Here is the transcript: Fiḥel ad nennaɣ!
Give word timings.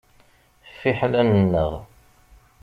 Fiḥel 0.79 1.13
ad 1.19 1.25
nennaɣ! 1.29 1.71